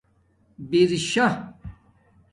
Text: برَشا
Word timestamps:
برَشا 0.59 1.53